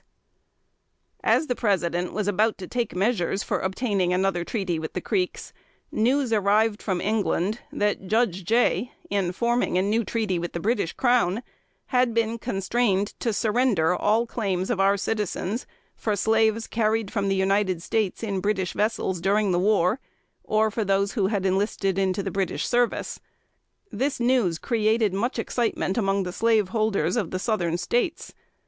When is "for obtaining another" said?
3.43-4.43